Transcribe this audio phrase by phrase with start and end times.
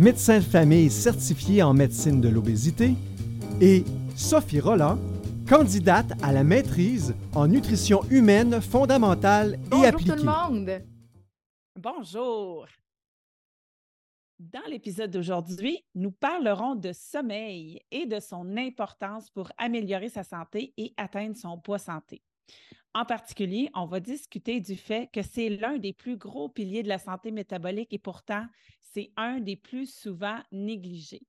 [0.00, 2.94] médecin de famille certifié en médecine de l'obésité,
[3.60, 3.84] et
[4.16, 4.98] Sophie Roland,
[5.46, 10.12] candidate à la maîtrise en nutrition humaine fondamentale et appliquée.
[10.12, 10.82] Bonjour tout le monde.
[11.78, 12.66] Bonjour.
[14.38, 20.72] Dans l'épisode d'aujourd'hui, nous parlerons de sommeil et de son importance pour améliorer sa santé
[20.78, 22.22] et atteindre son poids santé.
[22.92, 26.88] En particulier, on va discuter du fait que c'est l'un des plus gros piliers de
[26.88, 28.46] la santé métabolique et pourtant,
[28.92, 31.26] c'est un des plus souvent négligés.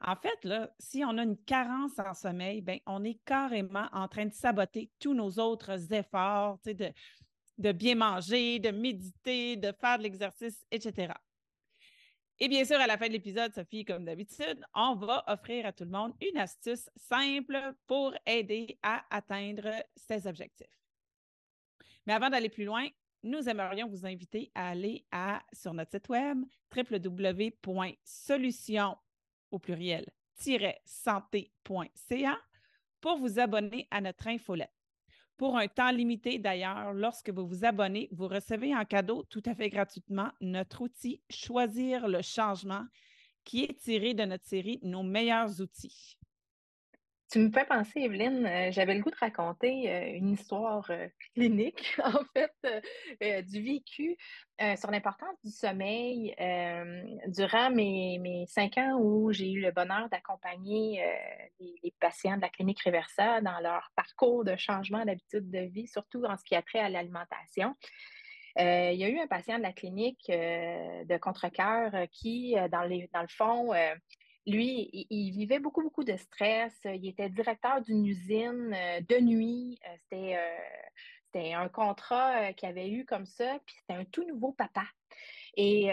[0.00, 0.48] En fait,
[0.78, 4.90] si on a une carence en sommeil, ben, on est carrément en train de saboter
[4.98, 6.92] tous nos autres efforts de,
[7.58, 11.14] de bien manger, de méditer, de faire de l'exercice, etc.
[12.40, 15.72] Et bien sûr, à la fin de l'épisode, Sophie, comme d'habitude, on va offrir à
[15.72, 20.66] tout le monde une astuce simple pour aider à atteindre ses objectifs.
[22.06, 22.86] Mais avant d'aller plus loin,
[23.24, 25.04] nous aimerions vous inviter à aller
[25.52, 26.44] sur notre site web
[26.76, 27.66] www.solution
[29.50, 30.06] au pluriel
[30.84, 32.38] santé.ca
[33.00, 34.70] pour vous abonner à notre infolette.
[35.36, 39.54] Pour un temps limité d'ailleurs, lorsque vous vous abonnez, vous recevez en cadeau tout à
[39.54, 42.84] fait gratuitement notre outil Choisir le changement
[43.44, 46.16] qui est tiré de notre série Nos meilleurs outils.
[47.30, 51.08] Tu me fais penser, Evelyne, euh, j'avais le goût de raconter euh, une histoire euh,
[51.34, 54.16] clinique, en fait, du vécu
[54.76, 56.34] sur l'importance du sommeil
[57.26, 61.04] durant mes, mes, cinq ans où j'ai eu le bonheur d'accompagner
[61.58, 66.24] les, patients de la clinique Reversa dans leur parcours de changement d'habitude de vie, surtout
[66.24, 67.74] en ce qui a trait à l'alimentation.
[68.56, 73.22] il y a eu un patient de la clinique de Contrecoeur qui, dans, les, dans
[73.22, 73.72] le fond,
[74.46, 76.72] lui, il, vivait beaucoup, beaucoup de stress.
[76.84, 79.78] Il était directeur d'une usine euh, de nuit.
[79.86, 80.56] Euh, euh,
[81.32, 84.84] c'était, un contrat qu'il avait eu comme ça, puis c'était un tout nouveau papa.
[85.56, 85.88] Et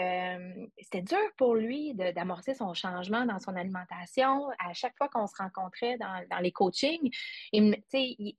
[0.80, 4.48] c'était dur pour lui d'amorcer son changement dans son alimentation.
[4.58, 7.10] À chaque fois qu'on se rencontrait dans, les coachings,
[7.52, 7.76] il,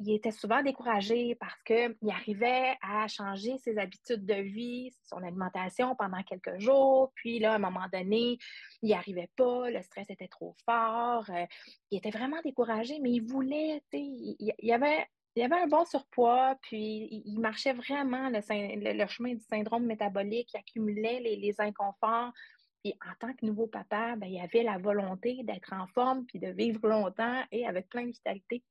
[0.07, 6.22] était souvent découragé parce qu'il arrivait à changer ses habitudes de vie, son alimentation pendant
[6.23, 7.12] quelques jours.
[7.16, 8.38] Puis là, à un moment donné,
[8.81, 11.25] il n'y arrivait pas, le stress était trop fort.
[11.91, 16.55] il était vraiment découragé, mais il voulait, il, il avait il avait un bon surpoids,
[16.61, 22.31] puis il marchait vraiment le, chemin du syndrome métabolique, il accumulait les, inconforts.
[22.83, 26.39] Puis en tant que nouveau papa, ben, il avait la volonté d'être en forme, puis
[26.39, 28.61] de vivre longtemps et avec plein de vitalité.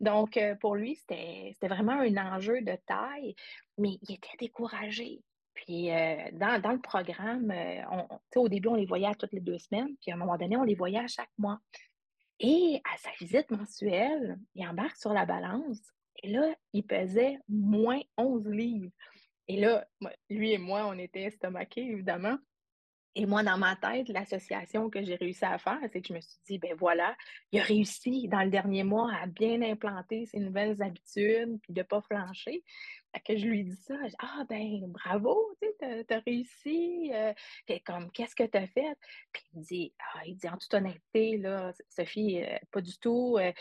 [0.00, 3.34] Donc, euh, pour lui, c'était vraiment un enjeu de taille,
[3.76, 5.22] mais il était découragé.
[5.52, 7.82] Puis euh, dans, le programme, euh,
[8.36, 10.56] au début, on les voyait à toutes les deux semaines, puis à un moment donné,
[10.56, 11.60] on les voyait à chaque mois.
[12.38, 15.92] Et à sa visite mensuelle, il embarque sur la balance
[16.22, 18.90] et là, il pesait moins 11 livres.
[19.48, 19.86] Et là,
[20.28, 22.36] lui et moi, on était estomaqués, évidemment.
[23.16, 26.20] Et moi, dans ma tête, l'association que j'ai réussi à faire, c'est que je me
[26.20, 27.16] suis dit, ben voilà,
[27.50, 31.80] il a réussi dans le dernier mois à bien implanter ses nouvelles habitudes, puis de
[31.80, 32.62] ne pas flancher.
[33.18, 37.32] Que je lui dis ça, je dis, ah ben bravo, tu as, réussi, euh,
[37.84, 38.96] comme, qu'est-ce que tu as fait?
[39.32, 42.96] Puis il me dit, ah, il dit, en toute honnêteté, là, Sophie, euh, pas du
[42.98, 43.52] tout, euh,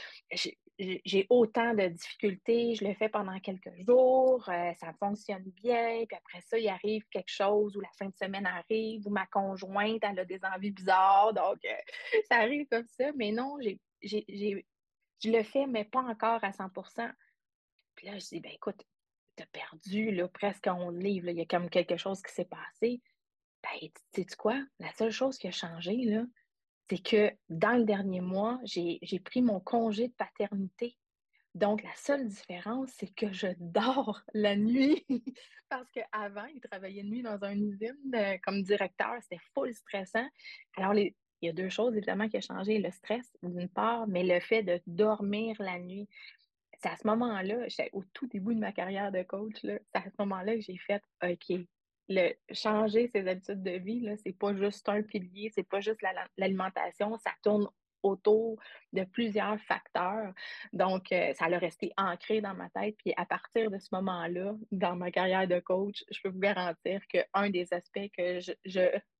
[0.78, 6.18] j'ai autant de difficultés, je le fais pendant quelques jours, euh, ça fonctionne bien, puis
[6.18, 10.04] après ça, il arrive quelque chose où la fin de semaine arrive, ou ma conjointe,
[10.04, 11.58] elle a des envies bizarres, donc
[12.31, 13.58] ça arrive comme ça, mais non,
[14.02, 16.70] je le fais, mais pas encore à 100
[17.96, 18.81] Puis là, je dis, ben écoute,
[19.48, 23.02] perdu là, presque 11 livres, il y a comme quelque chose qui s'est passé.
[23.63, 24.62] Ben, tu sais quoi?
[24.80, 26.24] La seule chose qui a changé, là,
[26.90, 30.98] c'est que dans le dernier mois, j'ai pris mon congé de paternité.
[31.56, 35.06] Donc, la seule différence, c'est que je dors la nuit
[35.69, 39.16] parce qu'avant, il travaillait de nuit dans une usine euh, comme directeur.
[39.22, 40.28] C'était full stressant.
[40.78, 42.78] Alors, il y a deux choses, évidemment, qui ont changé.
[42.78, 46.08] Le stress, d'une part, mais le fait de dormir la nuit.
[46.80, 50.16] C'est à ce moment-là, au tout début de ma carrière de coach, c'est à ce
[50.20, 51.60] moment-là que j'ai fait OK,
[52.08, 56.00] le changer ses habitudes de vie, ce n'est pas juste un pilier, c'est pas juste
[56.38, 57.68] l'alimentation, ça tourne
[58.04, 58.58] autour
[58.94, 60.34] de plusieurs facteurs.
[60.74, 62.96] Donc, euh, ça a resté ancré dans ma tête.
[62.98, 67.06] Puis, à partir de ce moment-là, dans ma carrière de coach, je peux vous garantir
[67.08, 68.40] qu'un des aspects que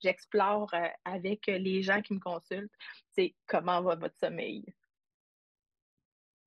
[0.02, 2.72] j'explore euh, avec les gens qui me consultent,
[3.12, 4.64] c'est comment va votre sommeil.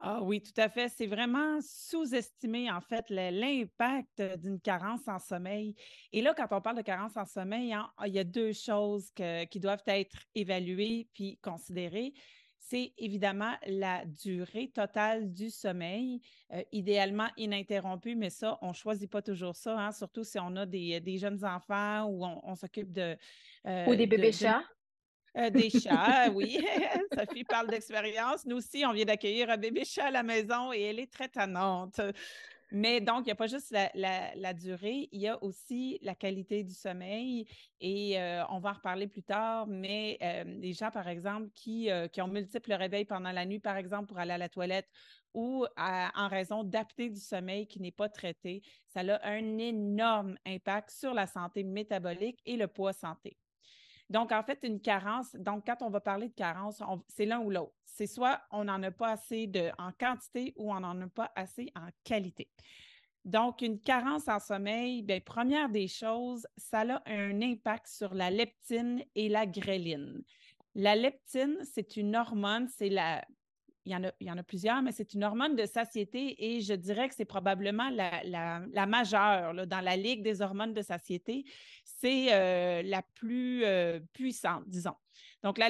[0.04, 0.88] Ah oui, tout à fait.
[0.88, 5.76] C'est vraiment sous-estimer, en fait, l'impact d'une carence en sommeil.
[6.12, 9.12] Et là, quand on parle de carence en sommeil, hein, il y a deux choses
[9.14, 12.14] qui doivent être évaluées puis considérées.
[12.58, 16.20] C'est évidemment la durée totale du sommeil,
[16.52, 20.56] euh, idéalement ininterrompue, mais ça, on ne choisit pas toujours ça, hein, surtout si on
[20.56, 23.16] a des, jeunes enfants ou on, s'occupe de...
[23.66, 24.62] Euh, ou des bébés chats.
[25.36, 26.58] Euh, des chats, oui.
[27.18, 28.44] Sophie parle d'expérience.
[28.44, 31.28] Nous aussi, on vient d'accueillir un bébé chat à la maison et elle est très
[31.28, 32.00] tannante.
[32.70, 36.62] Mais donc, il n'y a pas juste la, durée, il y a aussi la qualité
[36.64, 37.46] du sommeil
[37.80, 41.90] et euh, on va en reparler plus tard, mais euh, les gens, par exemple, qui,
[42.12, 44.88] qui, ont multiples réveils pendant la nuit, par exemple, pour aller à la toilette
[45.34, 50.90] ou en raison d'apnée du sommeil qui n'est pas traité, ça a un énorme impact
[50.90, 53.36] sur la santé métabolique et le poids santé.
[54.12, 57.48] Donc, en fait, une carence, donc quand on va parler de carence, c'est l'un ou
[57.48, 57.72] l'autre.
[57.86, 61.72] C'est soit on n'en a pas assez en quantité ou on n'en a pas assez
[61.74, 62.50] en qualité.
[63.24, 68.30] Donc, une carence en sommeil, bien, première des choses, ça a un impact sur la
[68.30, 70.22] leptine et la gréline.
[70.74, 73.24] La leptine, c'est une hormone, c'est la,
[73.84, 77.16] il y, en a, plusieurs, mais c'est une hormone de satiété et je dirais que
[77.16, 81.44] c'est probablement la, majeure dans la ligue des hormones de satiété.
[81.84, 84.94] C'est euh, la plus euh, puissante, disons.
[85.42, 85.68] Donc, la,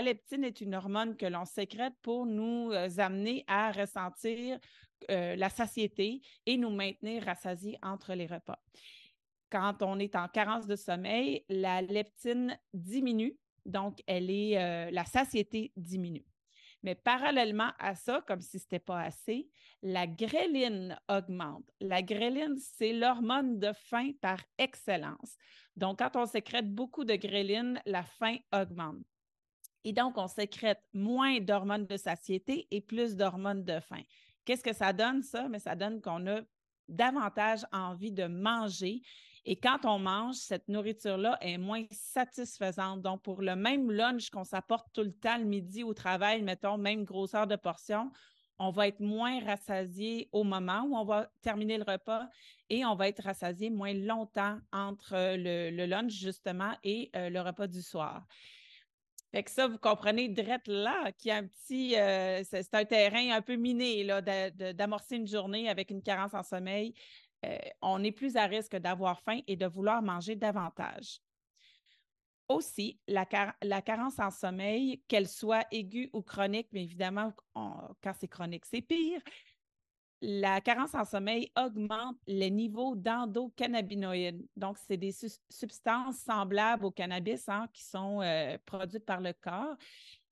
[0.00, 4.58] leptine est une hormone que l'on sécrète pour nous euh, amener à ressentir
[5.08, 8.62] la satiété et nous maintenir rassasiés entre les repas.
[9.50, 13.34] Quand on est en carence de sommeil, la leptine diminue,
[13.64, 16.29] donc elle est, la satiété diminue.
[16.82, 19.48] Mais parallèlement à ça, comme si ce n'était pas assez,
[19.82, 21.70] la gréline augmente.
[21.80, 25.36] La gréline, c'est l'hormone de faim par excellence.
[25.76, 29.04] Donc, quand on sécrète beaucoup de gréline, la faim augmente.
[29.84, 34.02] Et donc, on sécrète moins d'hormones de satiété et plus d'hormones de faim.
[34.44, 35.48] Qu'est-ce que ça donne, ça?
[35.48, 36.40] Mais ça donne qu'on a
[36.88, 39.00] davantage envie de manger
[39.44, 43.00] et quand on mange, cette nourriture-là est moins satisfaisante.
[43.00, 46.76] Donc, pour le même lunch qu'on s'apporte tout le temps le midi au travail, mettons,
[46.76, 48.10] même grosseur de portion,
[48.58, 52.28] on va être moins rassasié au moment où on va terminer le repas
[52.68, 57.66] et on va être rassasié moins longtemps entre le, lunch, justement, et euh, le repas
[57.66, 58.26] du soir.
[59.32, 63.30] Fait que ça, vous comprenez, drette là, qui a un petit, euh, c'est un terrain
[63.30, 64.20] un peu miné, là,
[64.74, 66.94] d'amorcer une journée avec une carence en sommeil.
[67.44, 71.20] Euh, on est plus à risque d'avoir faim et de vouloir manger davantage.
[72.48, 78.66] Aussi, la, carence en sommeil, qu'elle soit aiguë ou chronique, mais évidemment, quand c'est chronique,
[78.66, 79.20] c'est pire.
[80.20, 84.44] La carence en sommeil augmente les niveaux d'endocannabinoïdes.
[84.56, 85.14] Donc, c'est des
[85.48, 89.76] substances semblables au cannabis hein, qui sont euh, produites par le corps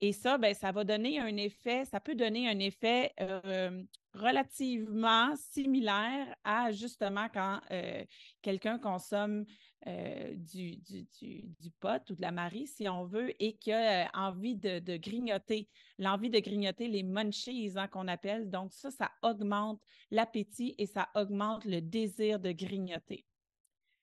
[0.01, 3.83] et ça, ben, ça va donner un effet, ça peut donner un effet euh,
[4.15, 8.05] relativement similaire à justement quand euh,
[8.41, 9.45] quelqu'un consomme
[9.89, 14.55] euh, du, du, pot ou de la marie, si on veut, et qui a envie
[14.55, 15.69] de, grignoter,
[15.99, 18.51] l'envie de grignoter les munchies hein, qu'on appelle.
[18.51, 19.81] Donc, ça, ça augmente
[20.13, 23.25] l'appétit et ça augmente le désir de grignoter.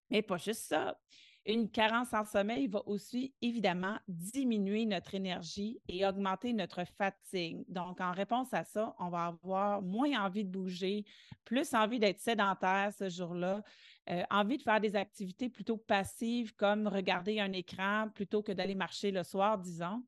[0.10, 0.98] Mais pas juste ça.
[1.48, 7.64] Une carence en sommeil va aussi évidemment diminuer notre énergie et augmenter notre fatigue.
[7.68, 11.06] Donc, en réponse à ça, on va avoir moins envie de bouger,
[11.44, 13.62] plus envie d'être sédentaire ce jour-là,
[14.10, 18.76] euh, envie de faire des activités plutôt passives comme regarder un écran plutôt que d'aller
[18.76, 20.04] marcher le soir, disons.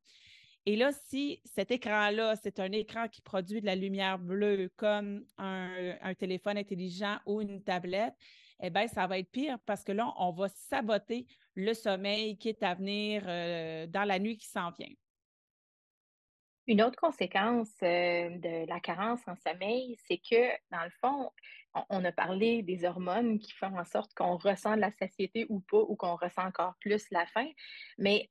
[0.65, 5.23] Et là, si cet écran-là, c'est un écran qui produit de la lumière bleue comme
[5.37, 8.15] un téléphone intelligent ou une tablette,
[8.61, 12.49] eh bien, ça va être pire parce que là, on va saboter le sommeil qui
[12.49, 14.93] est à venir euh, dans la nuit qui s'en vient.
[16.67, 21.31] Une autre conséquence euh, de la carence en sommeil, c'est que, dans le fond,
[21.89, 25.61] on, a parlé des hormones qui font en sorte qu'on ressent de la satiété ou
[25.61, 27.47] pas, ou qu'on ressent encore plus la faim.
[27.97, 28.29] Mais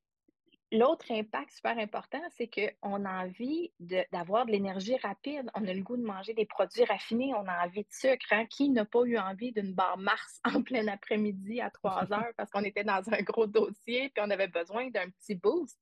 [0.73, 3.73] L'autre impact super important, c'est qu'on a envie
[4.11, 5.49] d'avoir de, l'énergie rapide.
[5.55, 7.33] On a le goût de manger des produits raffinés.
[7.35, 8.27] On a envie de sucre.
[8.33, 8.47] Hein.
[8.47, 12.51] Qui n'a pas eu envie d'une barre Mars en plein après-midi à 3 heures parce
[12.51, 15.79] qu'on était dans un gros dossier et on avait besoin d'un petit boost?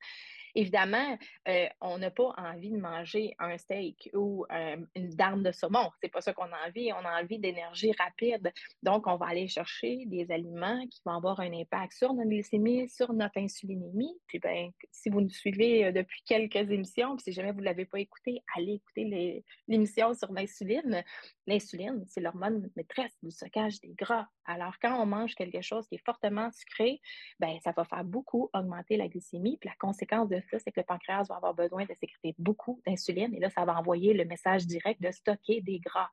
[0.55, 1.19] Évidemment,
[1.49, 5.91] euh, on n'a pas envie de manger un steak ou euh, une dame de saumon.
[6.01, 6.93] C'est pas ça qu'on a envie.
[6.93, 8.53] On a envie d'énergie rapide.
[8.83, 12.89] Donc, on va aller chercher des aliments qui vont avoir un impact sur notre glycémie,
[12.89, 14.15] sur notre insulinémie.
[14.27, 17.85] Puis, ben, si vous nous suivez depuis quelques émissions, puis si jamais vous ne l'avez
[17.85, 21.03] pas écouté, allez écouter l'émission sur l'insuline.
[21.47, 24.27] L'insuline, c'est l'hormone maîtresse du stockage des gras.
[24.47, 27.01] Alors, quand on mange quelque chose qui est fortement sucré,
[27.41, 29.57] ben, ça va faire beaucoup augmenter la glycémie.
[29.59, 32.81] Puis la conséquence de ça, c'est que le pancréas va avoir besoin de sécréter beaucoup
[32.87, 33.35] d'insuline.
[33.35, 36.11] Et là, ça va envoyer le message direct de stocker des gras.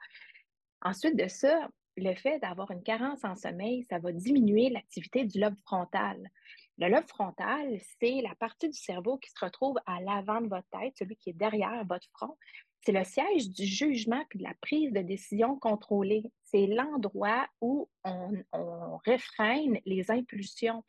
[0.81, 5.39] Ensuite de ça, le fait d'avoir une carence en sommeil, ça va diminuer l'activité du
[5.39, 6.29] lobe frontal.
[6.77, 10.67] Le lobe frontal, c'est la partie du cerveau qui se retrouve à l'avant de votre
[10.69, 12.37] tête, celui qui est derrière votre front.
[12.83, 16.23] C'est le siège du jugement et de la prise de décision contrôlée.
[16.43, 20.83] C'est l'endroit où on, on réfrène les impulsions.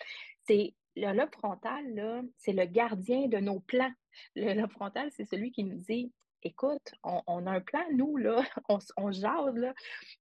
[0.46, 3.92] C'est le lobe frontal, c'est le gardien de nos plans.
[4.36, 8.42] Le lobe frontal, c'est celui qui nous dit écoute, on, a un plan, nous, là,
[8.68, 9.72] on, on jase,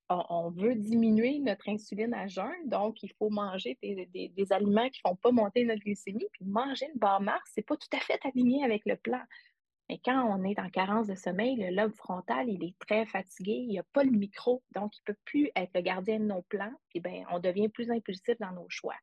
[0.10, 5.10] on, veut diminuer notre insuline à jeun, donc il faut manger des, aliments qui ne
[5.10, 8.00] font pas monter notre glycémie, puis manger une barre Mars, ce n'est pas tout à
[8.00, 9.22] fait aligné avec le plan.
[9.92, 13.52] Mais quand on est en carence de sommeil, le lobe frontal, il est très fatigué,
[13.52, 16.24] il n'y a pas le micro, donc il ne peut plus être le gardien de
[16.24, 18.96] nos plans, puis ben, on devient plus impulsif dans nos choix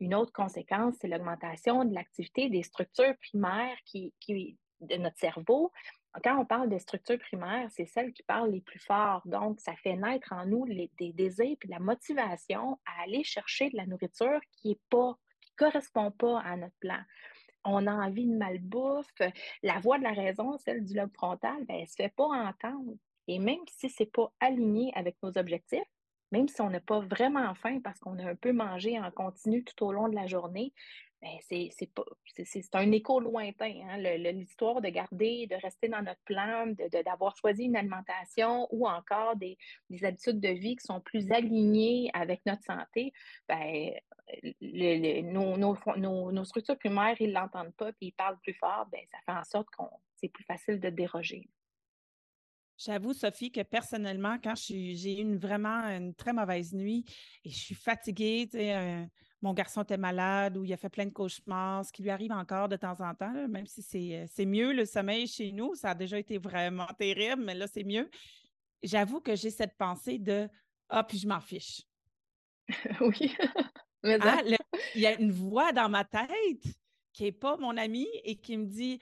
[0.00, 4.12] une autre conséquence, c'est l'augmentation de l'activité des structures primaires qui,
[4.80, 5.70] de notre cerveau.
[6.22, 9.22] Quand on parle des structures primaires, c'est celles qui parlent les plus fort.
[9.24, 13.76] Donc, ça fait naître en nous des désirs et la motivation à aller chercher de
[13.76, 15.12] la nourriture qui ne
[15.56, 17.00] correspond pas à notre plan.
[17.64, 19.12] On a envie de malbouffe.
[19.62, 22.24] La voix de la raison, celle du lobe frontal, ben, elle ne se fait pas
[22.26, 22.94] entendre.
[23.28, 25.80] Et même si ce n'est pas aligné avec nos objectifs,
[26.32, 29.64] même si on n'a pas vraiment faim parce qu'on a un peu mangé en continu
[29.64, 30.72] tout au long de la journée,
[31.48, 31.70] c'est,
[32.44, 33.72] c'est, un écho lointain.
[33.88, 33.98] Hein?
[33.98, 36.66] l'histoire de garder, de rester dans notre plan,
[37.04, 39.56] d'avoir choisi une alimentation ou encore des,
[40.02, 43.12] habitudes de vie qui sont plus alignées avec notre santé,
[43.48, 43.92] ben,
[44.60, 49.38] nos, structures primaires, ils ne l'entendent pas, puis ils parlent plus fort, ben, ça fait
[49.38, 49.82] en sorte que
[50.16, 51.48] c'est plus facile de déroger.
[52.78, 57.04] J'avoue, Sophie, que personnellement, quand j'ai eu une, vraiment une très mauvaise nuit
[57.44, 59.04] et je suis fatiguée, euh,
[59.40, 62.32] mon garçon était malade ou il a fait plein de cauchemars, ce qui lui arrive
[62.32, 65.90] encore de temps en temps, même si euh, c'est mieux le sommeil chez nous, ça
[65.90, 68.10] a déjà été vraiment terrible, mais là, c'est mieux.
[68.82, 70.48] J'avoue que j'ai cette pensée de
[70.88, 71.82] Ah, puis je m'en fiche.
[73.00, 73.34] oui.
[74.04, 74.42] Ah,
[74.96, 76.26] il y a une voix dans ma tête
[77.12, 78.98] qui n'est pas mon amie et qui me dit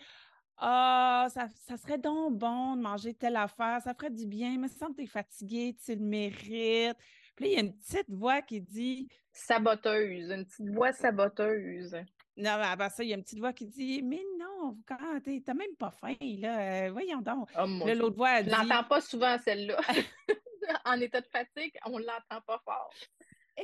[0.62, 1.48] ah, ça,
[1.78, 5.02] serait donc bon de manger telle affaire, ça ferait du bien, mais sans que tu
[5.04, 6.98] es fatigué, tu le mérites.
[7.34, 11.94] Puis là, il y a une petite voix qui dit Saboteuse, une petite voix saboteuse.
[12.36, 14.96] Non, mais après ça, il y a une petite voix qui dit Mais non, quand
[15.44, 17.48] t'as même pas faim, là, euh, voyons donc.
[17.58, 18.50] Oh, l'autre voix, elle dit.
[18.50, 19.80] Je l'entends pas souvent, celle-là.
[20.84, 22.92] en état de fatigue, on ne l'entend pas fort.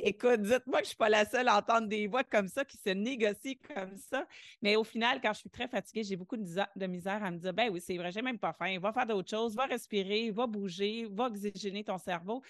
[0.03, 2.63] Écoute, dites-moi que je ne suis pas la seule à entendre des voix comme ça
[2.65, 4.25] qui se négocient comme ça.
[4.61, 7.53] Mais au final, quand je suis très fatiguée, j'ai beaucoup de misère à me dire
[7.53, 8.77] ben oui, c'est vrai, j'ai même pas faim.
[8.79, 12.41] Va faire d'autres choses, va respirer, va bouger, va oxygéner ton cerveau.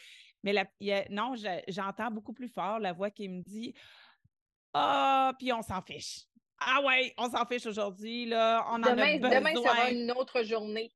[0.43, 0.53] Mais
[1.09, 1.33] non,
[1.67, 3.73] j'entends beaucoup plus fort la voix qui me dit
[4.73, 6.25] Ah, puis on s'en fiche.
[6.59, 8.65] Ah ouais, on s'en fiche aujourd'hui, là.
[8.71, 9.39] On demain, en a besoin.
[9.39, 10.91] Demain sera une autre journée.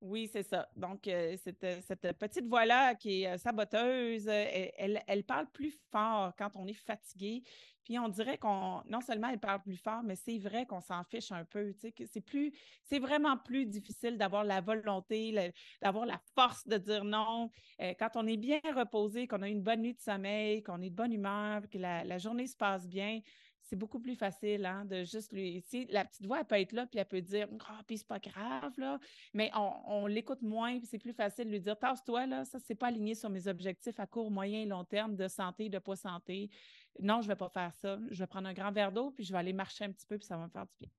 [0.00, 0.66] Oui, c'est ça.
[0.76, 5.78] Donc, euh, cette, cette, petite voix-là qui est euh, saboteuse, euh, elle, elle, parle plus
[5.92, 7.42] fort quand on est fatigué.
[7.84, 11.04] Puis on dirait qu'on, non seulement elle parle plus fort, mais c'est vrai qu'on s'en
[11.04, 11.72] fiche un peu.
[11.72, 12.52] C'est plus,
[12.82, 15.52] c'est vraiment plus difficile d'avoir la volonté,
[15.82, 17.50] d'avoir la force de dire non.
[17.98, 20.94] quand on est bien reposé, qu'on a une bonne nuit de sommeil, qu'on est de
[20.94, 23.20] bonne humeur, que la journée se passe bien,
[23.70, 25.64] c'est beaucoup plus facile hein, de juste lui.
[25.90, 28.06] la petite voix, elle peut être là, puis elle peut dire Ah, oh, puis c'est
[28.06, 28.98] pas grave, là.
[29.32, 32.74] Mais on, l'écoute moins, puis c'est plus facile de lui dire Tasse-toi, là, ça, c'est
[32.74, 35.94] pas aligné sur mes objectifs à court, moyen et long terme de santé, de pas
[35.94, 36.50] santé.
[36.98, 37.96] Non, je vais pas faire ça.
[38.10, 40.18] Je vais prendre un grand verre d'eau, puis je vais aller marcher un petit peu,
[40.18, 40.90] puis ça va me faire du bien.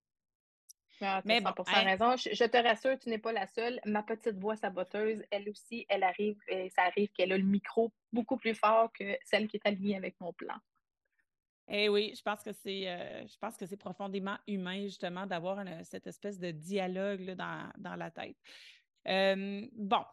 [1.02, 1.84] Ah, mais bon, hein?
[1.84, 2.16] raison.
[2.16, 3.82] Je, te rassure, tu n'es pas la seule.
[3.86, 7.92] Ma petite voix saboteuse, elle aussi, elle arrive, et ça arrive qu'elle a le micro
[8.14, 10.56] beaucoup plus fort que celle qui est alignée avec mon plan.
[11.74, 15.64] Eh oui, je pense que c'est euh, je pense que c'est profondément humain, justement, d'avoir
[15.84, 18.36] cette espèce de dialogue dans, la tête.
[19.06, 20.04] bon,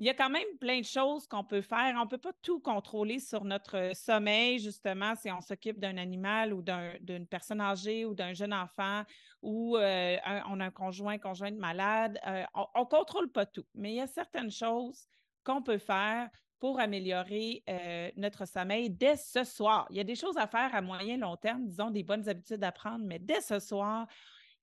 [0.00, 1.94] il y a quand même plein de choses qu'on peut faire.
[1.96, 6.54] On ne peut pas tout contrôler sur notre sommeil, justement, si on s'occupe d'un animal
[6.54, 9.04] ou d'une personne âgée ou d'un jeune enfant
[9.42, 10.16] ou euh,
[10.48, 12.18] on a un conjoint, conjointe malade.
[12.26, 15.06] Euh, on ne contrôle pas tout, mais il y a certaines choses
[15.44, 16.30] qu'on peut faire
[16.60, 19.86] pour améliorer euh, notre sommeil dès ce soir.
[19.90, 22.62] Il y a des choses à faire à moyen long terme, disons des bonnes habitudes
[22.62, 24.06] à prendre, mais dès ce soir,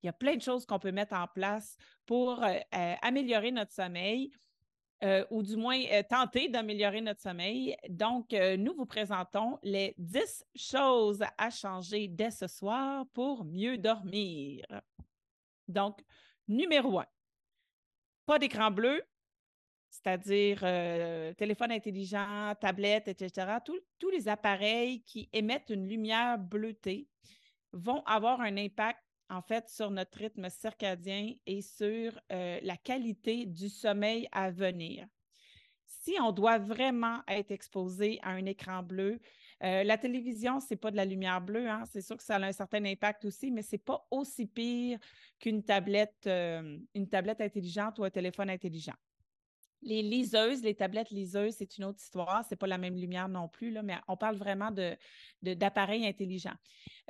[0.01, 1.75] il y a plein de choses qu'on peut mettre en place
[2.05, 4.31] pour euh, euh, améliorer notre sommeil.
[5.29, 7.75] ou du moins tenter d'améliorer notre sommeil.
[7.87, 14.65] Donc, nous vous présentons les 10 choses à changer dès ce soir pour mieux dormir.
[15.67, 16.03] Donc,
[16.47, 17.05] numéro un,
[18.25, 19.03] pas d'écran bleu,
[19.97, 23.47] c'est-à-dire euh, téléphone intelligent, tablette, etc.
[23.63, 27.07] tous les appareils qui émettent une lumière bleutée
[27.73, 28.99] vont avoir un impact
[29.29, 35.07] en fait sur notre rythme circadien et sur euh, la qualité du sommeil à venir.
[35.85, 39.19] Si on doit vraiment être exposé à un écran bleu,
[39.63, 41.83] euh, la télévision, ce n'est pas de la lumière bleue, hein.
[41.91, 44.99] c'est sûr que ça a un certain impact aussi, mais ce n'est pas aussi pire
[45.39, 48.93] qu'une tablette, une tablette intelligente ou un téléphone intelligent.
[49.83, 52.43] Les liseuses, les tablettes liseuses, c'est une autre histoire.
[52.43, 54.71] Ce n'est pas la même lumière non plus, là, mais on parle vraiment
[55.41, 56.55] d'appareils de, intelligents.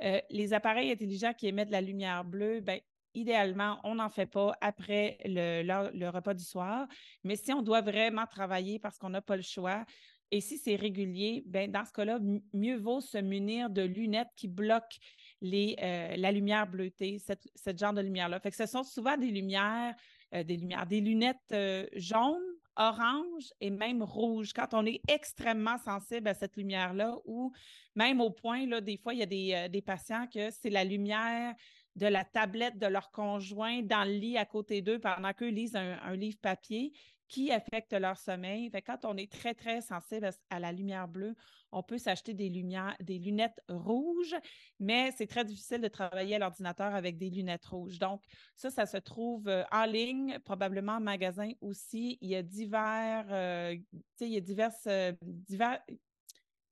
[0.02, 2.78] Euh, les appareils intelligents qui émettent la lumière bleue, ben,
[3.14, 6.86] idéalement, on n'en fait pas après le, repas du soir.
[7.24, 9.84] Mais si on doit vraiment travailler parce qu'on n'a pas le choix,
[10.30, 12.18] et si c'est régulier, ben, dans ce cas-là,
[12.52, 14.98] mieux vaut se munir de lunettes qui bloquent
[15.40, 17.32] les, euh, la lumière bleutée, ce
[17.74, 18.38] genre de lumière-là.
[18.52, 19.94] Ce sont souvent des lumières,
[20.34, 21.56] euh, des lumières, des lunettes
[21.94, 24.52] jaunes orange et même rouge.
[24.54, 27.52] Quand on est extrêmement sensible à cette lumière-là, ou
[27.94, 30.70] même au point, là, des fois, il y a des, euh, des patients que c'est
[30.70, 31.54] la lumière
[31.98, 35.76] de la tablette de leur conjoint dans le lit à côté d'eux pendant qu'eux lisent
[35.76, 36.92] un, livre papier
[37.28, 38.70] qui affecte leur sommeil.
[38.70, 41.34] Fait quand on est très, très sensible à la lumière bleue,
[41.70, 44.34] on peut s'acheter des, lumières, des lunettes rouges,
[44.80, 47.98] mais c'est très difficile de travailler à l'ordinateur avec des lunettes rouges.
[47.98, 48.22] Donc,
[48.56, 52.18] ça, ça se trouve euh, en ligne, probablement en magasin aussi.
[52.22, 55.80] Il y a divers, euh, tu sais, il y a diverses, euh, divers,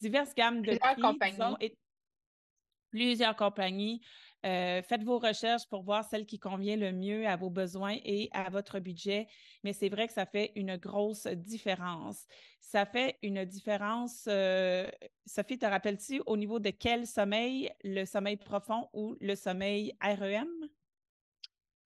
[0.00, 1.56] diverses gammes de prix, compagnies.
[1.60, 1.76] et
[2.90, 4.00] plusieurs compagnies.
[4.46, 8.28] Euh, faites vos recherches pour voir celle qui convient le mieux à vos besoins et
[8.32, 9.26] à votre budget.
[9.64, 12.26] Mais c'est vrai que ça fait une grosse différence.
[12.60, 14.26] Ça fait une différence.
[14.28, 14.88] Euh,
[15.26, 20.48] Sophie, te rappelles-tu au niveau de quel sommeil, le sommeil profond ou le sommeil REM?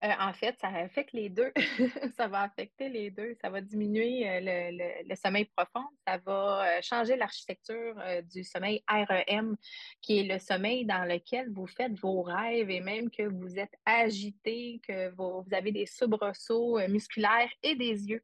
[0.05, 1.51] Euh, en fait, ça affecte les deux.
[2.17, 3.35] ça va affecter les deux.
[3.41, 5.85] Ça va diminuer euh, le, sommeil profond.
[6.05, 7.95] Ça va euh, changer l'architecture
[8.31, 9.55] du sommeil REM,
[10.01, 13.73] qui est le sommeil dans lequel vous faites vos rêves et même que vous êtes
[13.85, 18.23] agité, que vous avez des soubresauts musculaires et des yeux.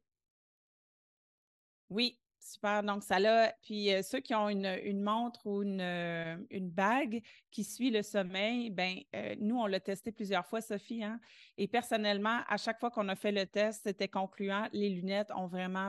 [1.90, 2.18] Oui,
[2.52, 2.82] Super.
[2.82, 3.50] Donc, ça l'a.
[3.62, 8.02] Puis, euh, ceux qui ont une, montre ou une, euh, une, bague qui suit le
[8.02, 11.02] sommeil, ben euh, nous, on l'a testé plusieurs fois, Sophie.
[11.02, 11.18] Hein?
[11.56, 14.68] Et personnellement, à chaque fois qu'on a fait le test, c'était concluant.
[14.72, 15.32] Les lunettes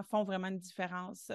[0.09, 1.31] font vraiment une différence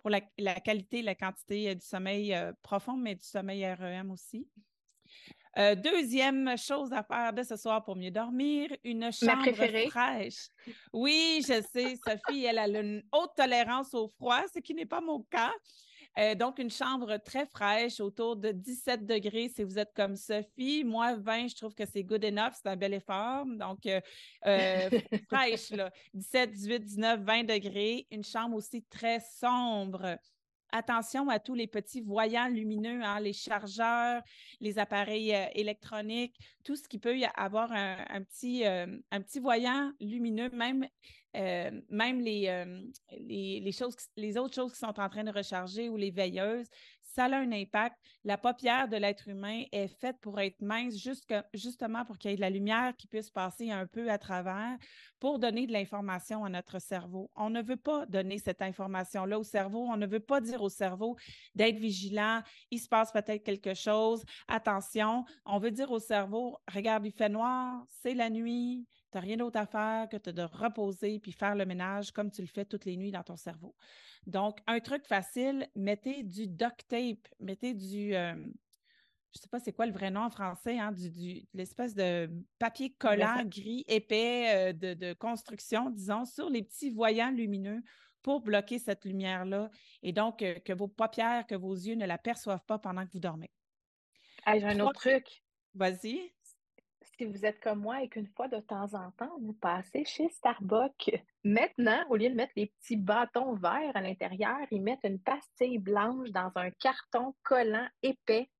[0.00, 4.48] pour la, la, qualité, la quantité du sommeil profond, mais du sommeil REM aussi.
[5.56, 9.52] Euh, deuxième chose à faire de ce soir pour mieux dormir, une chambre
[9.88, 10.48] fraîche.
[10.92, 15.00] Oui, je sais, Sophie, elle a une haute tolérance au froid, ce qui n'est pas
[15.00, 15.52] mon cas.
[16.18, 20.84] Euh, donc, une chambre très fraîche, autour de 17 degrés si vous êtes comme Sophie.
[20.84, 23.44] Moi, 20, je trouve que c'est good enough, c'est un bel effort.
[23.46, 24.00] Donc, euh,
[25.28, 28.06] fraîche, là, 17, 18, 19, 20 degrés.
[28.10, 30.16] Une chambre aussi très sombre
[30.74, 34.22] attention à tous les petits voyants lumineux, hein, les chargeurs,
[34.60, 39.38] les appareils euh, électroniques, tout ce qui peut y avoir un, petit, euh, un petit
[39.38, 40.86] voyant lumineux, même,
[41.36, 42.64] euh, même les,
[43.12, 46.68] les, les, choses, les autres choses qui sont en train de recharger ou les veilleuses
[47.14, 47.96] ça a un impact.
[48.24, 50.94] La paupière de l'être humain est faite pour être mince,
[51.52, 54.76] justement pour qu'il y ait de la lumière qui puisse passer un peu à travers
[55.20, 57.30] pour donner de l'information à notre cerveau.
[57.36, 59.86] On ne veut pas donner cette information-là au cerveau.
[59.88, 61.16] On ne veut pas dire au cerveau
[61.54, 62.42] d'être vigilant.
[62.70, 64.24] Il se passe peut-être quelque chose.
[64.48, 65.24] Attention.
[65.44, 68.86] On veut dire au cerveau, regarde, il fait noir, c'est la nuit.
[69.14, 72.42] Tu n'as rien d'autre à faire que de reposer puis faire le ménage comme tu
[72.42, 73.76] le fais toutes les nuits dans ton cerveau.
[74.26, 79.60] Donc, un truc facile, mettez du duct tape, mettez du, euh, je ne sais pas
[79.60, 84.72] c'est quoi le vrai nom en français, hein, du, l'espèce de papier collant gris épais
[84.72, 87.82] euh, de, construction, disons, sur les petits voyants lumineux
[88.20, 89.70] pour bloquer cette lumière-là
[90.02, 93.12] et donc euh, que vos paupières, que vos yeux ne la perçoivent pas pendant que
[93.12, 93.52] vous dormez.
[94.44, 95.44] j'ai un autre truc.
[95.74, 96.33] Vas-y
[97.16, 100.28] si vous êtes comme moi et qu'une fois de temps en temps, vous passez chez
[100.28, 105.20] Starbucks, maintenant, au lieu de mettre les petits bâtons verts à l'intérieur, ils mettent une
[105.20, 108.50] pastille blanche dans un carton collant épais.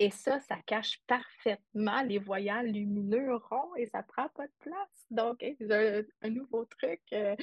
[0.00, 4.52] Et ça, ça cache parfaitement les voyants lumineux ronds et ça ne prend pas de
[4.58, 5.06] place.
[5.10, 7.00] Donc, c'est un, nouveau truc.
[7.12, 7.36] Euh,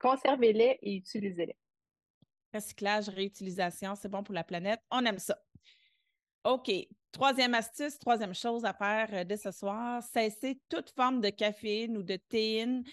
[0.00, 1.56] conservez-les et utilisez-les.
[2.54, 4.80] Recyclage, réutilisation, c'est bon pour la planète.
[4.90, 5.38] On aime ça.
[6.44, 6.70] OK.
[7.12, 11.96] Troisième astuce, troisième chose à faire euh, dès ce soir, cesser toute forme de caféine
[11.96, 12.84] ou de théine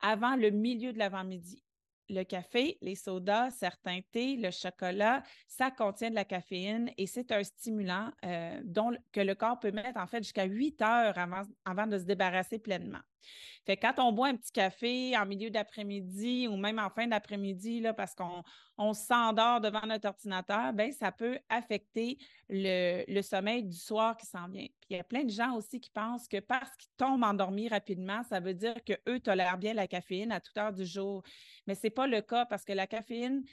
[0.00, 1.64] avant le milieu de l'avant-midi
[2.08, 7.32] le café, les sodas, certains thés, le chocolat, ça contient de la caféine et c'est
[7.32, 11.42] un stimulant euh, dont, que le corps peut mettre en fait jusqu'à 8 heures avant,
[11.64, 13.00] avant de se débarrasser pleinement.
[13.66, 17.84] Fait quand on boit un petit café en milieu d'après-midi ou même en fin d'après-midi,
[17.96, 18.42] parce qu'on
[18.76, 24.48] on s'endort devant notre ordinateur, ben ça peut affecter le, sommeil du soir qui s'en
[24.48, 24.66] vient.
[24.80, 27.68] Puis il y a plein de gens aussi qui pensent que parce qu'ils tombent endormis
[27.68, 31.22] rapidement, ça veut dire qu'eux tolèrent bien la caféine à toute heure du jour.
[31.66, 33.44] Mais ce n'est pas le cas parce que la caféine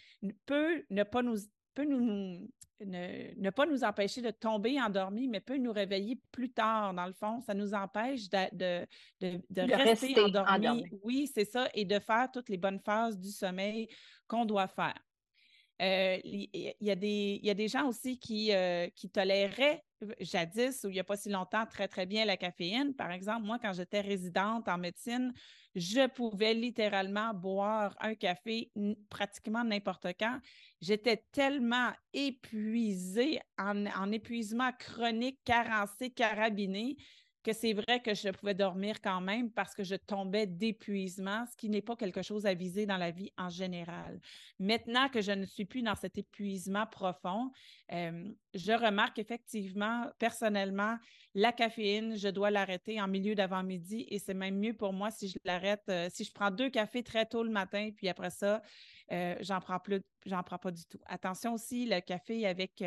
[0.46, 1.38] peut ne pas nous
[1.74, 2.48] peut nous,
[2.86, 7.14] ne, pas nous empêcher de tomber endormi, mais peut nous réveiller plus tard, dans le
[7.14, 7.42] fond.
[7.42, 8.86] Ça nous empêche de,
[9.20, 10.86] de, rester, endormi.
[11.04, 13.88] Oui, c'est ça, et de faire toutes les bonnes phases du sommeil
[14.28, 14.98] qu'on doit faire.
[15.82, 19.84] Euh, il y, a des, y a des gens aussi qui, euh, qui toléraient
[20.20, 22.94] jadis, ou il n'y a pas si longtemps, très, très bien la caféine.
[22.94, 25.34] Par exemple, moi, quand j'étais résidente en médecine,
[25.76, 28.72] je pouvais littéralement boire un café
[29.10, 30.40] pratiquement n'importe quand.
[30.82, 36.98] J'étais tellement épuisée, en, en, épuisement chronique, carencé, carabiné,
[37.44, 41.56] que c'est vrai que je pouvais dormir quand même parce que je tombais d'épuisement, ce
[41.58, 44.20] qui n'est pas quelque chose à viser dans la vie en général.
[44.60, 47.52] Maintenant que je ne suis plus dans cet épuisement profond,
[47.92, 50.98] euh, je remarque effectivement, personnellement,
[51.34, 55.30] la caféine, je dois l'arrêter en milieu d'avant-midi et c'est même mieux pour moi si
[55.30, 58.62] je l'arrête, euh, si je prends deux cafés très tôt le matin, puis après ça,
[59.12, 61.00] euh, j'en prends plus, j'en prends pas du tout.
[61.06, 62.84] Attention aussi, le café avec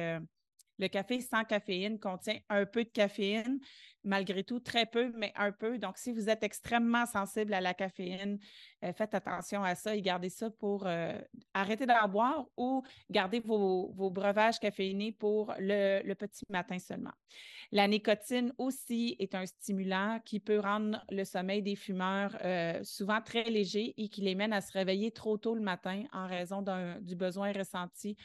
[0.78, 3.60] le café sans caféine contient un peu de caféine,
[4.02, 5.78] malgré tout très peu, mais un peu.
[5.78, 8.38] Donc, si vous êtes extrêmement sensible à la caféine,
[8.84, 11.18] euh, faites attention à ça et gardez ça pour euh,
[11.54, 17.12] arrêter d'en boire ou gardez vos, breuvages caféinés pour le, petit matin seulement.
[17.72, 23.20] La nicotine aussi est un stimulant qui peut rendre le sommeil des fumeurs euh, souvent
[23.20, 26.62] très léger et qui les mène à se réveiller trop tôt le matin en raison
[27.00, 28.16] du besoin ressenti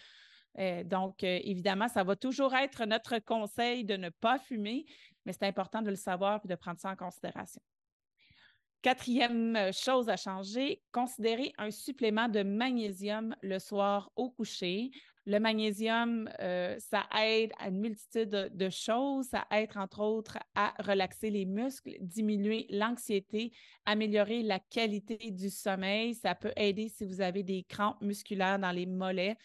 [0.57, 4.85] euh, donc, euh, évidemment, ça va toujours être notre conseil de ne pas fumer,
[5.25, 7.61] mais c'est important de le savoir et de prendre ça en considération.
[8.81, 14.91] Quatrième euh, chose à changer, considérer un supplément de magnésium le soir au coucher.
[15.25, 16.27] Le magnésium,
[16.79, 19.27] ça aide à une multitude de, choses.
[19.27, 23.51] Ça aide, entre autres, à relaxer les muscles, diminuer l'anxiété,
[23.85, 26.15] améliorer la qualité du sommeil.
[26.15, 29.37] Ça peut aider si vous avez des crampes musculaires dans les mollets.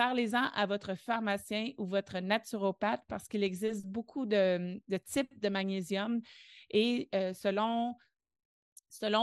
[0.00, 6.22] Parlez-en à votre pharmacien ou votre naturopathe parce qu'il existe beaucoup de, types de magnésium
[6.70, 7.96] et euh, selon,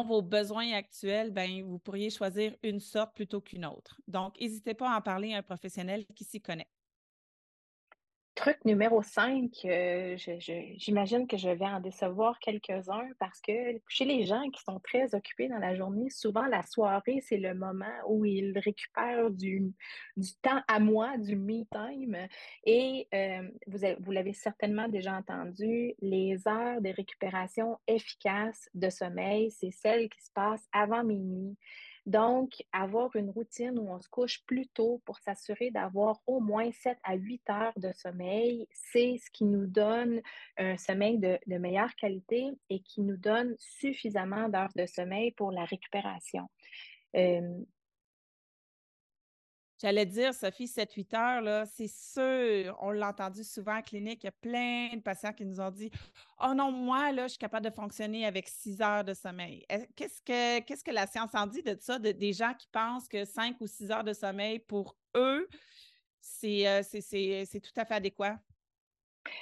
[0.04, 4.00] vos besoins actuels, ben, vous pourriez choisir une sorte plutôt qu'une autre.
[4.08, 6.70] Donc, n'hésitez pas à en parler à un professionnel qui s'y connaît.
[8.38, 10.16] Truc numéro 5, euh,
[10.78, 13.52] j'imagine que je vais en décevoir quelques-uns parce que
[13.88, 17.56] chez les gens qui sont très occupés dans la journée, souvent la soirée, c'est le
[17.56, 19.74] moment où ils récupèrent du,
[20.44, 22.28] temps à moi, du me time.
[22.64, 29.50] Et euh, vous, vous l'avez certainement déjà entendu, les heures de récupération efficaces de sommeil,
[29.50, 31.58] c'est celles qui se passent avant minuit.
[32.08, 36.72] Donc, avoir une routine où on se couche plus tôt pour s'assurer d'avoir au moins
[36.72, 40.22] 7 à 8 heures de sommeil, c'est ce qui nous donne
[40.58, 45.66] un sommeil de, meilleure qualité et qui nous donne suffisamment d'heures de sommeil pour la
[45.66, 46.48] récupération.
[47.18, 47.42] Euh,
[49.80, 54.26] J'allais dire, Sophie, 7-8 heures, là, c'est sûr, on l'a entendu souvent en clinique, il
[54.26, 55.92] y a plein de patients qui nous ont dit
[56.42, 59.66] Oh non, moi, là, je suis capable de fonctionner avec 6 heures de sommeil.
[59.96, 63.08] Qu'est-ce que, qu'est-ce que la science en dit de ça, de, des gens qui pensent
[63.08, 65.48] que 5 ou 6 heures de sommeil pour eux,
[66.44, 68.40] euh, c'est, c'est tout à fait adéquat?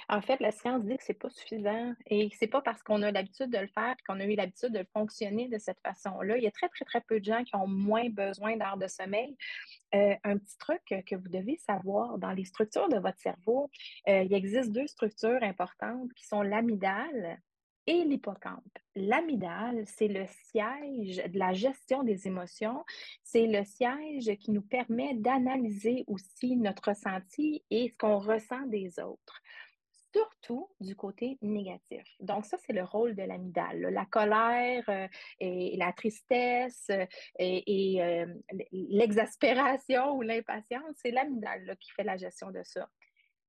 [0.08, 3.10] En fait, la science dit que c'est pas suffisant et c'est pas parce qu'on a
[3.10, 6.36] l'habitude de le faire qu'on a eu l'habitude de fonctionner de cette façon-là.
[6.36, 8.86] Il y a très, très, très peu de gens qui ont moins besoin d'heures de
[8.86, 9.36] sommeil.
[9.94, 13.70] Euh, un petit truc que vous devez savoir, dans les structures de votre cerveau,
[14.08, 17.40] euh, il existe deux structures importantes qui sont l'amygdale
[17.86, 18.78] et l'hippocampe.
[18.96, 22.84] L'amygdale, c'est le siège de la gestion des émotions.
[23.22, 28.98] C'est le siège qui nous permet d'analyser aussi notre ressenti et ce qu'on ressent des
[28.98, 29.40] autres
[30.12, 32.04] surtout du côté négatif.
[32.20, 33.80] Donc, ça, c'est le rôle de l'amygdale.
[33.92, 35.08] La colère euh,
[35.40, 37.06] et la tristesse euh,
[37.38, 38.26] et, euh,
[38.72, 42.88] l'exaspération ou l'impatience, c'est l'amygdale qui fait la gestion de ça.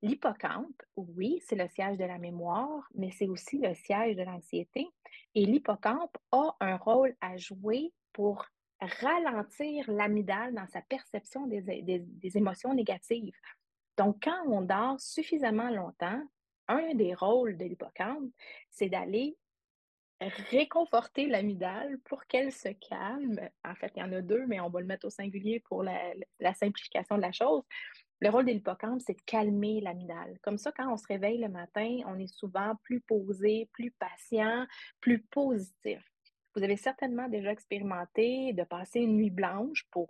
[0.02, 4.88] L'hippocampe, oui, c'est le siège de la mémoire, mais c'est aussi le siège de l'anxiété.
[5.34, 8.46] Et l'hippocampe a un rôle à jouer pour
[8.80, 13.36] ralentir l'amygdale dans sa perception des, émotions négatives.
[13.98, 16.22] Donc, quand on dort suffisamment longtemps,
[16.68, 18.32] un des rôles de l'hippocampe,
[18.70, 19.38] c'est d'aller
[20.20, 23.40] réconforter l'amygdale pour qu'elle se calme.
[23.64, 25.84] En fait, il y en a deux, mais on va le mettre au singulier pour
[25.84, 27.64] la, simplification de la chose.
[28.20, 30.40] Le rôle de l'hippocampe, c'est de calmer l'amygdale.
[30.42, 34.66] Comme ça, quand on se réveille le matin, on est souvent plus posé, plus patient,
[35.00, 36.02] plus positif.
[36.56, 40.08] Vous avez certainement déjà expérimenté de passer une nuit blanche pour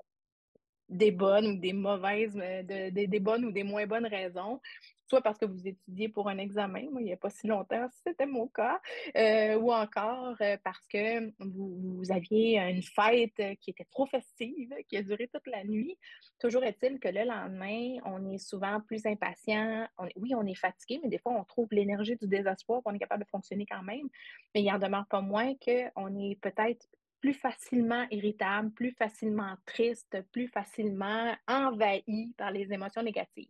[0.87, 4.61] des bonnes ou des mauvaises, euh, des bonnes ou des moins bonnes raisons
[5.07, 7.87] soit parce que vous étudiez pour un examen, moi, il n'y a pas si longtemps,
[8.05, 8.79] c'était mon cas,
[9.15, 14.97] euh, ou encore euh, parce que vous, aviez une fête qui était trop festive, qui
[14.97, 15.97] a duré toute la nuit.
[16.39, 19.87] Toujours est-il que le lendemain, on est souvent plus impatient.
[20.15, 23.23] oui, on est fatigué, mais des fois, on trouve l'énergie du désespoir, qu'on est capable
[23.23, 24.07] de fonctionner quand même.
[24.53, 26.87] Mais il en demeure pas moins qu'on est peut-être
[27.19, 33.47] plus facilement irritable, plus facilement triste, plus facilement envahi par les émotions négatives.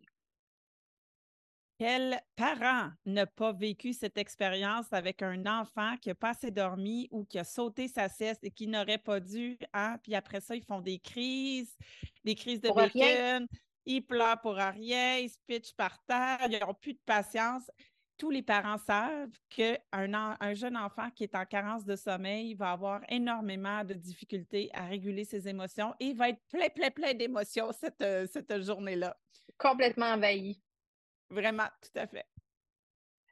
[1.79, 7.07] Quel parent n'a pas vécu cette expérience avec un enfant qui n'a pas assez dormi
[7.11, 9.97] ou qui a sauté sa sieste et qui n'aurait pas dû, hein?
[10.01, 11.77] Puis après ça, ils font des crises,
[12.23, 13.47] des crises de bacon,
[13.85, 17.69] ils pleurent pour rien, ils se pitchent par terre, ils n'ont plus de patience.
[18.17, 22.71] Tous les parents savent qu'un un jeune enfant qui est en carence de sommeil va
[22.71, 27.13] avoir énormément de difficultés à réguler ses émotions et il va être plein, plein, plein
[27.13, 29.15] d'émotions cette, euh, cette journée-là.
[29.59, 30.59] Complètement envahi.
[31.29, 32.25] Vraiment, tout à fait.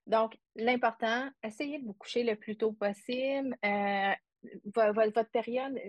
[0.08, 3.58] Donc, l'important, essayez de vous coucher le plus tôt possible.
[3.66, 4.14] Euh,
[4.76, 5.80] votre, période,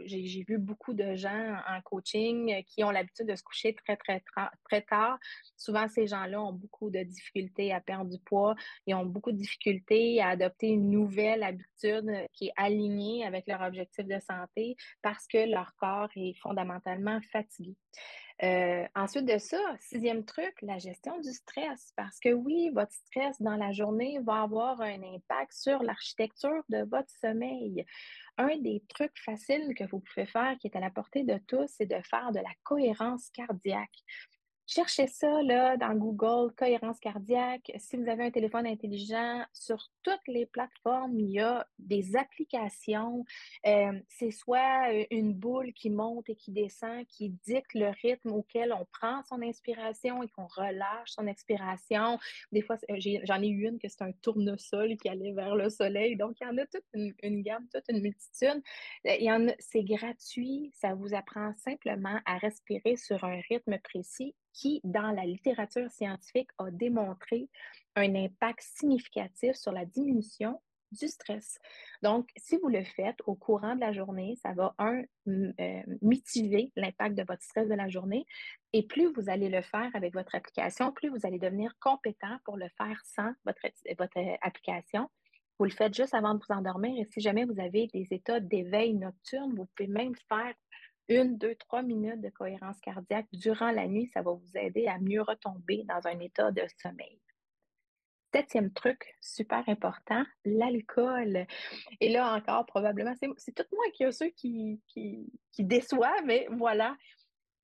[0.00, 4.22] j'ai vu beaucoup de gens en coaching qui ont l'habitude de se coucher très, très,
[4.64, 5.18] très tard.
[5.56, 8.54] Souvent, ces gens-là ont beaucoup de difficultés à perdre du poids.
[8.86, 13.60] Ils ont beaucoup de difficultés à adopter une nouvelle habitude qui est alignée avec leur
[13.60, 17.76] objectif de santé parce que leur corps est fondamentalement fatigué.
[18.42, 21.92] Euh, ensuite de ça, sixième truc, la gestion du stress.
[21.96, 26.84] Parce que oui, votre stress dans la journée va avoir un impact sur l'architecture de
[26.88, 27.84] votre sommeil.
[28.36, 31.66] Un des trucs faciles que vous pouvez faire, qui est à la portée de tous,
[31.66, 34.04] c'est de faire de la cohérence cardiaque.
[34.70, 37.72] Cherchez ça là, dans Google, cohérence cardiaque.
[37.78, 43.24] Si vous avez un téléphone intelligent, sur toutes les plateformes, il y a des applications.
[43.66, 48.30] Euh, c'est soit euh, une boule qui monte et qui descend, qui dicte le rythme
[48.32, 52.18] auquel on prend son inspiration et qu'on relâche son expiration.
[52.52, 56.14] Des fois, j'en ai, eu une que c'est un tournesol qui allait vers le soleil.
[56.16, 58.62] Donc, il y en a toute une, gamme, toute une multitude.
[59.06, 60.70] Euh, c'est gratuit.
[60.74, 66.50] Ça vous apprend simplement à respirer sur un rythme précis qui, dans la littérature scientifique,
[66.58, 67.48] a démontré
[67.94, 71.58] un impact significatif sur la diminution du stress.
[72.02, 76.72] Donc, si vous le faites au courant de la journée, ça va, un, euh, mitiger
[76.76, 78.24] l'impact de votre stress de la journée.
[78.72, 82.56] Et plus vous allez le faire avec votre application, plus vous allez devenir compétent pour
[82.56, 83.60] le faire sans votre,
[83.98, 85.08] votre application.
[85.58, 88.40] Vous le faites juste avant de vous endormir et si jamais vous avez des états
[88.40, 90.54] d'éveil nocturne, vous pouvez même faire
[91.08, 94.98] une, deux, trois minutes de cohérence cardiaque durant la nuit, ça va vous aider à
[94.98, 97.20] mieux retomber dans un état de sommeil.
[98.34, 101.46] Septième truc, super important, l'alcool.
[102.00, 106.94] Et là encore, probablement, c'est tout moi qui a ceux qui, qui, déçoivent, mais voilà,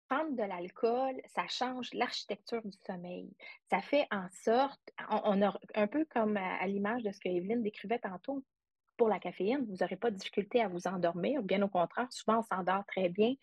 [0.08, 3.30] prendre de l'alcool, ça change l'architecture du sommeil.
[3.68, 4.80] Ça fait en sorte,
[5.10, 8.42] on, a un peu comme à l'image de ce que Evelyne décrivait tantôt,
[8.96, 11.42] pour la caféine, vous n'aurez pas de difficulté à vous endormir.
[11.42, 13.34] Bien au contraire, souvent on s'endort très bien,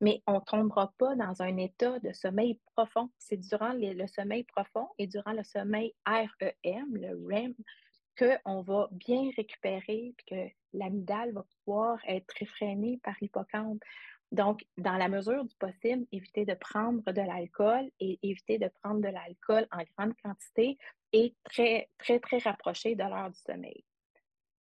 [0.00, 3.10] mais on ne tombera pas dans un état de sommeil profond.
[3.18, 7.54] C'est durant le sommeil profond et durant le sommeil REM, le REM,
[8.18, 13.82] qu'on va bien récupérer et que l'amygdale va pouvoir être réfrénée par l'hippocampe.
[14.30, 19.00] Donc, dans la mesure du possible, évitez de prendre de l'alcool et évitez de prendre
[19.00, 20.76] de l'alcool en grande quantité
[21.12, 23.84] et très, très, très rapproché de l'heure du sommeil.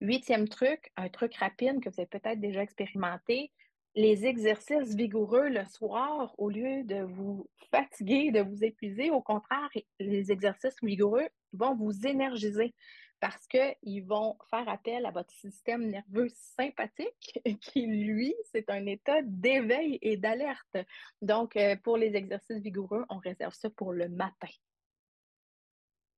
[0.01, 3.51] Huitième truc, un truc rapide que vous avez peut-être déjà expérimenté,
[3.95, 9.71] les exercices vigoureux le soir, au lieu de vous fatiguer, de vous épuiser, au contraire,
[9.99, 12.75] les exercices vigoureux vont vous énergiser
[13.21, 19.23] parce qu'ils vont faire appel à votre système nerveux sympathique qui, lui, c'est un état
[19.23, 20.77] d'éveil et d'alerte.
[21.23, 24.49] Donc, euh, pour les exercices vigoureux, on réserve ça pour le matin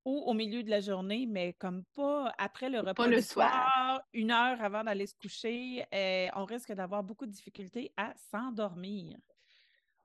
[0.09, 4.01] ou au milieu de la journée, mais comme pas après le repas pas le soir.
[4.15, 9.19] une heure avant d'aller se coucher, euh, on risque d'avoir beaucoup de difficultés à s'endormir.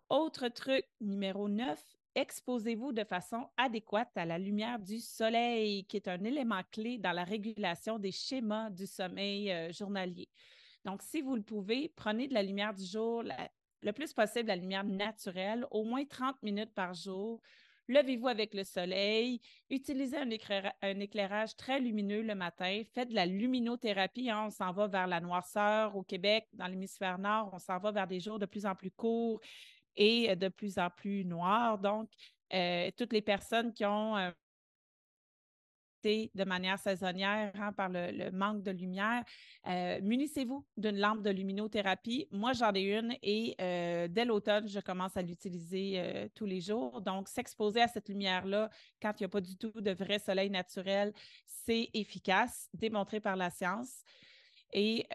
[0.09, 1.81] Autre truc numéro 9,
[2.15, 7.13] exposez-vous de façon adéquate à la lumière du soleil, qui est un élément clé dans
[7.13, 10.27] la régulation des schémas du sommeil euh, journalier.
[10.83, 13.23] Donc, si vous le pouvez, prenez de la lumière du jour,
[13.81, 17.39] le plus possible la lumière naturelle, au moins 30 minutes par jour.
[17.87, 20.29] Levez-vous avec le soleil, utilisez un,
[20.99, 24.29] éclairage très lumineux le matin, faites de la luminothérapie.
[24.29, 24.45] Hein.
[24.47, 28.07] on s'en va vers la noirceur au Québec, dans l'hémisphère nord, on s'en va vers
[28.07, 29.41] des jours de plus en plus courts
[29.95, 31.77] et de plus en plus noirs.
[31.77, 32.09] Donc,
[32.53, 34.31] euh, toutes les personnes qui ont euh,
[36.03, 39.23] de manière saisonnière hein, par le, manque de lumière,
[39.67, 42.27] euh, munissez-vous d'une lampe de luminothérapie.
[42.31, 46.61] Moi, j'en ai une et euh, dès l'automne, je commence à l'utiliser euh, tous les
[46.61, 47.01] jours.
[47.01, 48.69] Donc, s'exposer à cette lumière-là
[49.01, 51.13] quand il n'y a pas du tout de vrai soleil naturel,
[51.45, 54.03] c'est efficace, démontré par la science.
[54.75, 55.05] Et,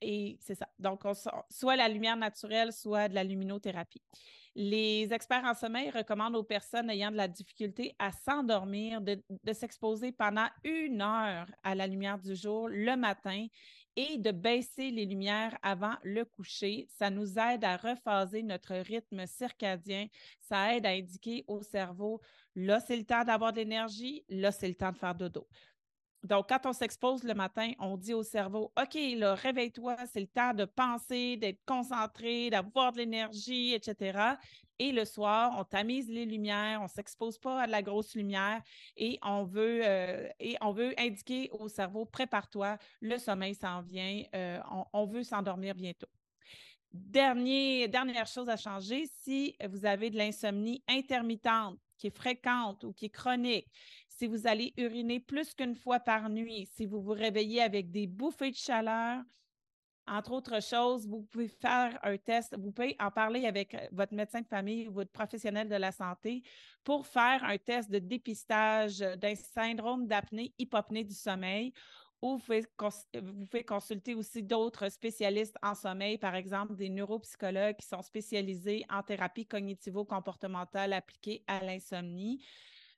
[0.00, 0.66] et c'est ça.
[0.78, 1.02] Donc,
[1.50, 4.00] soit la lumière naturelle, soit de la luminothérapie.
[4.62, 9.18] Les experts en sommeil recommandent aux personnes ayant de la difficulté à s'endormir de,
[9.54, 13.46] s'exposer pendant une heure à la lumière du jour le matin
[13.96, 16.86] et de baisser les lumières avant le coucher.
[16.98, 20.08] Ça nous aide à rephaser notre rythme circadien.
[20.40, 22.20] Ça aide à indiquer au cerveau,
[22.54, 25.48] là, c'est le temps d'avoir de l'énergie, là, c'est le temps de faire dodo.
[26.22, 30.26] Donc, quand on s'expose le matin, on dit au cerveau, OK, là, réveille-toi, c'est le
[30.26, 34.36] temps de penser, d'être concentré, d'avoir de l'énergie, etc.
[34.78, 38.62] Et le soir, on tamise les lumières, on ne s'expose pas à la grosse lumière
[38.96, 40.28] et on veut, euh,
[40.98, 44.58] indiquer au cerveau, prépare-toi, le sommeil s'en vient, euh,
[44.92, 46.08] on, veut s'endormir bientôt.
[46.92, 53.06] Dernière chose à changer, si vous avez de l'insomnie intermittente, qui est fréquente ou qui
[53.06, 53.70] est chronique,
[54.20, 58.06] si vous allez uriner plus qu'une fois par nuit, si vous vous réveillez avec des
[58.06, 59.22] bouffées de chaleur,
[60.06, 64.12] entre autres choses, vous pouvez faire un test, vous pouvez en parler avec euh, votre
[64.12, 66.42] médecin de famille ou votre professionnel de la santé
[66.84, 71.72] pour faire un test de dépistage d'un syndrome d'apnée hypopnée du sommeil
[72.20, 78.02] ou vous pouvez, consulter aussi d'autres spécialistes en sommeil, par exemple des neuropsychologues qui sont
[78.02, 82.44] spécialisés en thérapie cognitivo-comportementale appliquée à l'insomnie.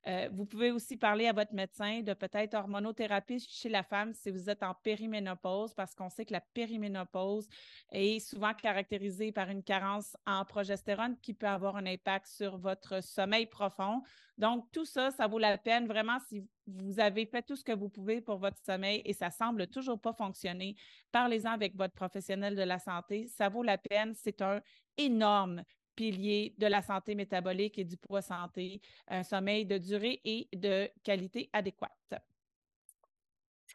[0.05, 4.31] Euh, vous pouvez aussi parler à votre médecin de peut-être hormonothérapie chez la femme si
[4.31, 7.47] vous êtes en périménopause, parce qu'on sait que la périménopause
[7.91, 13.01] est souvent caractérisée par une carence en progestérone qui peut avoir un impact sur votre
[13.01, 14.01] sommeil profond.
[14.37, 17.71] Donc, tout ça, ça vaut la peine vraiment si vous avez fait tout ce que
[17.71, 20.75] vous pouvez pour votre sommeil et ça semble toujours pas fonctionner.
[21.11, 23.27] Parlez-en avec votre professionnel de la santé.
[23.27, 24.13] Ça vaut la peine.
[24.15, 24.61] C'est un
[24.97, 25.63] énorme
[25.95, 30.89] piliers de la santé métabolique et du poids santé, un sommeil de durée et de
[31.03, 31.91] qualité adéquate.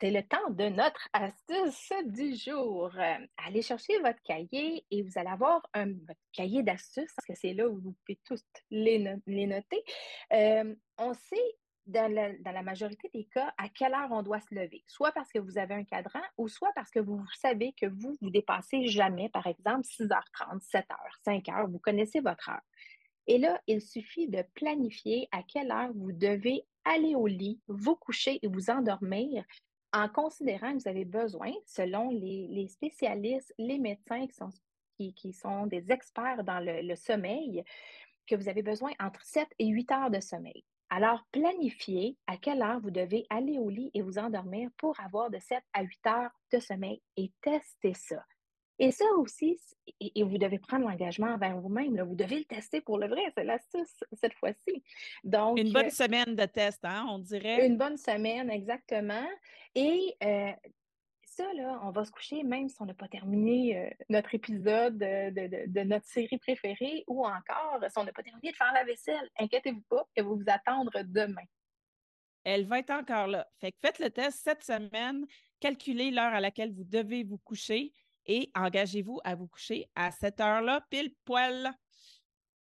[0.01, 2.93] C'est le temps de notre astuce du jour.
[3.37, 5.93] Allez chercher votre cahier et vous allez avoir un
[6.33, 9.83] cahier d'astuces parce que c'est là où vous pouvez tous les, noter.
[10.33, 11.57] Euh, on sait
[11.89, 12.13] dans
[12.45, 15.59] la, majorité des cas, à quelle heure on doit se lever, soit parce que vous
[15.59, 19.47] avez un cadran ou soit parce que vous savez que vous, vous dépassez jamais, par
[19.47, 20.97] exemple, 6h30, 7h,
[21.27, 22.61] 5h, vous connaissez votre heure.
[23.27, 27.97] Et là, il suffit de planifier à quelle heure vous devez aller au lit, vous
[27.97, 29.45] coucher et vous endormir
[29.93, 34.27] en considérant que vous avez besoin, selon les, spécialistes, les médecins
[34.99, 37.65] qui sont, des experts dans le, le sommeil,
[38.27, 40.65] que vous avez besoin entre 7 et 8 heures de sommeil.
[40.91, 45.31] Alors, planifiez à quelle heure vous devez aller au lit et vous endormir pour avoir
[45.31, 48.25] de 7 à 8 heures de sommeil et testez ça.
[48.81, 49.59] Et ça aussi,
[50.01, 52.01] et, vous devez prendre l'engagement envers vous-même.
[52.01, 54.85] Vous devez le tester pour le vrai, c'est l'astuce cette fois-ci.
[55.25, 57.67] Donc, une bonne euh, semaine de test, hein, on dirait.
[57.67, 59.27] Une bonne semaine, exactement.
[59.75, 60.53] Et euh,
[61.83, 66.07] on va se coucher même si on n'a pas terminé euh, notre épisode de, notre
[66.07, 69.29] série préférée ou encore si on n'a pas terminé de faire la vaisselle.
[69.39, 71.45] Inquiétez-vous pas, elle va vous attendre demain.
[72.45, 73.47] Elle va être encore là.
[73.61, 75.27] Faites le test cette semaine,
[75.61, 77.93] calculez l'heure à laquelle vous devez vous coucher
[78.27, 81.71] et engagez-vous à vous coucher à cette heure-là, pile poil.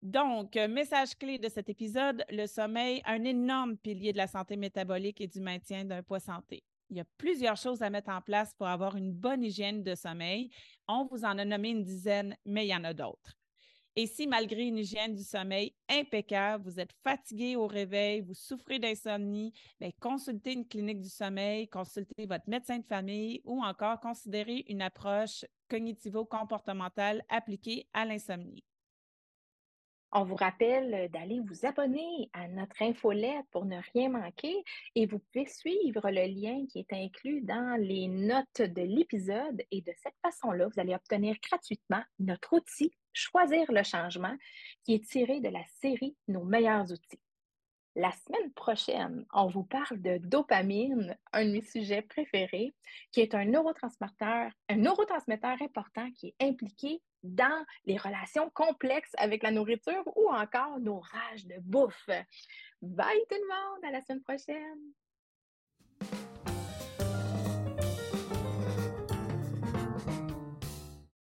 [0.02, 5.20] Donc, message clé de cet épisode, le sommeil, un énorme pilier de la santé métabolique
[5.22, 6.64] et du maintien d'un poids santé.
[6.90, 9.94] Il y a plusieurs choses à mettre en place pour avoir une bonne hygiène de
[9.94, 10.50] sommeil.
[10.88, 13.38] On vous en a nommé une dizaine, mais il y en a d'autres.
[14.00, 18.78] Et si malgré une hygiène du sommeil impeccable, vous êtes fatigué au réveil, vous souffrez
[18.78, 24.66] d'insomnie, ben, consultez une clinique du sommeil, consultez votre médecin de famille ou encore considérez
[24.68, 28.64] une approche cognitivo-comportementale appliquée à l'insomnie.
[30.14, 34.64] On vous rappelle d'aller vous abonner à notre infolette pour ne rien manquer
[34.96, 39.82] et vous pouvez suivre le lien qui est inclus dans les notes de l'épisode et
[39.82, 44.36] de cette façon-là, vous allez obtenir gratuitement notre outil Choisir le changement
[44.84, 47.20] qui est tiré de la série Nos meilleurs outils.
[47.98, 52.76] La semaine prochaine, on vous parle de dopamine, un de mes sujets préférés,
[53.12, 59.42] qui est un neurotransmetteur, un neurotransmetteur important qui est impliqué dans les relations complexes avec
[59.42, 62.08] la nourriture ou encore nos rages de bouffe.
[62.84, 64.94] Bye tout le monde, à la semaine prochaine!